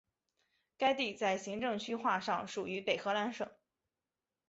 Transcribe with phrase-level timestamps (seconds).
[0.79, 3.47] 该地在行政区划上属于北荷兰省。